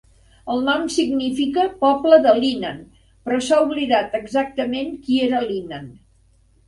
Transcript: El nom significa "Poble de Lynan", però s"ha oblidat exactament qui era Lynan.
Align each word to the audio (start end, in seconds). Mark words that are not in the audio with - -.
El 0.53 0.61
nom 0.67 0.85
significa 0.93 1.65
"Poble 1.83 2.19
de 2.25 2.33
Lynan", 2.39 2.79
però 3.27 3.39
s"ha 3.43 3.61
oblidat 3.67 4.19
exactament 4.21 4.91
qui 5.05 5.21
era 5.27 5.47
Lynan. 5.53 5.87